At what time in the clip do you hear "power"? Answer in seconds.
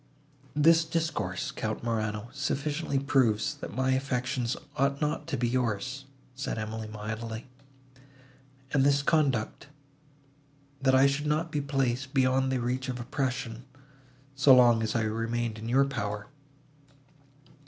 15.85-16.25